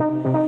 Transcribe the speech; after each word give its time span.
I 0.00 0.39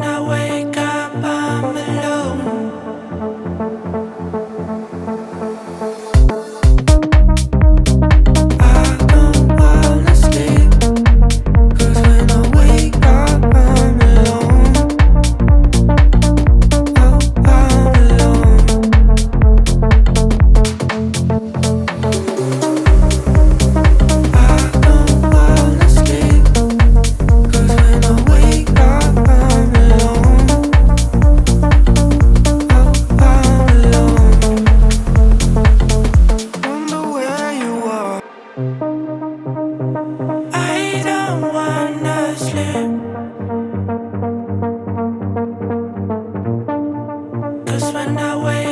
when 0.00 0.08
I 0.08 0.20
wake 0.20 0.45
When 47.78 48.16
I 48.16 48.36
wake 48.36 48.65